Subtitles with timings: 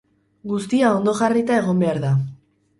[0.51, 2.13] Guztia ondo jarrita egon behar da.